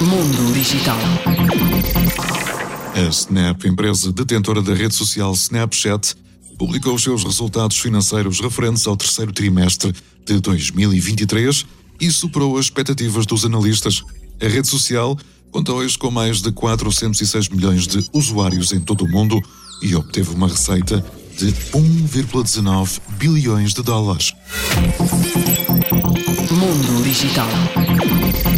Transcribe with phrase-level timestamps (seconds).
[0.00, 0.98] Mundo Digital.
[2.94, 6.14] A Snap, empresa detentora da rede social Snapchat,
[6.58, 9.92] publicou os seus resultados financeiros referentes ao terceiro trimestre
[10.24, 11.66] de 2023
[12.00, 14.02] e superou as expectativas dos analistas.
[14.40, 15.18] A rede social
[15.50, 19.40] conta hoje com mais de 406 milhões de usuários em todo o mundo
[19.82, 21.04] e obteve uma receita
[21.36, 24.32] de 1,19 bilhões de dólares.
[26.64, 28.53] Mundo Digital.